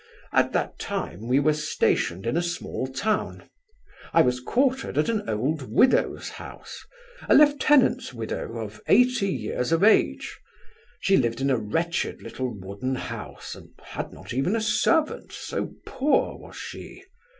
[0.33, 3.47] At that time we were stationed in a small town.
[4.13, 6.83] I was quartered at an old widow's house,
[7.29, 10.39] a lieutenant's widow of eighty years of age.
[11.01, 15.71] She lived in a wretched little wooden house, and had not even a servant, so
[15.85, 17.03] poor was she.